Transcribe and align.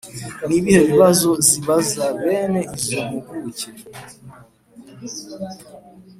Nibihe 0.47 0.81
bibazo 0.89 1.29
zibaza 1.47 2.05
bene 2.21 2.61
izo 2.77 2.99
mpuguke 3.09 3.69